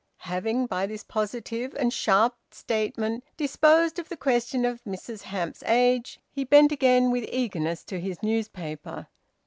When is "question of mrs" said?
4.17-5.21